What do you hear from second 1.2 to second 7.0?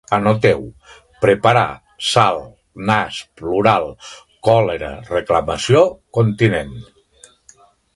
preparar, sal, nas, plural, còlera, reclamació, continent